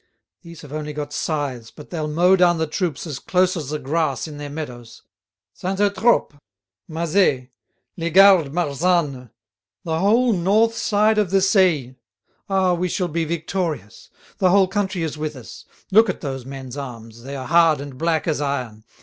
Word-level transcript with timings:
These 0.41 0.61
have 0.61 0.73
only 0.73 0.93
got 0.93 1.13
scythes, 1.13 1.69
but 1.69 1.91
they'll 1.91 2.07
mow 2.07 2.35
down 2.35 2.57
the 2.57 2.65
troops 2.65 3.05
as 3.05 3.19
close 3.19 3.55
as 3.55 3.69
the 3.69 3.77
grass 3.77 4.27
in 4.27 4.39
their 4.39 4.49
meadows—Saint 4.49 5.77
Eutrope! 5.79 6.33
Mazet! 6.89 7.51
Les 7.97 8.09
Gardes, 8.09 8.49
Marsanne! 8.51 9.29
The 9.83 9.99
whole 9.99 10.33
north 10.33 10.75
side 10.75 11.19
of 11.19 11.29
the 11.29 11.39
Seille! 11.39 11.97
Ah, 12.49 12.73
we 12.73 12.89
shall 12.89 13.09
be 13.09 13.25
victorious! 13.25 14.09
The 14.39 14.49
whole 14.49 14.67
country 14.67 15.03
is 15.03 15.19
with 15.19 15.35
us. 15.35 15.65
Look 15.91 16.09
at 16.09 16.21
those 16.21 16.47
men's 16.47 16.77
arms, 16.77 17.21
they 17.21 17.35
are 17.35 17.45
hard 17.47 17.79
and 17.79 17.95
black 17.95 18.27
as 18.27 18.41
iron. 18.41 18.83